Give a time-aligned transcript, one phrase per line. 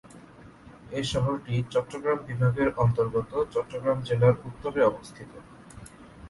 [0.91, 5.31] এ শহরটি চট্টগ্রাম বিভাগের অন্তর্গত চট্টগ্রাম জেলার উত্তরে অবস্থিত।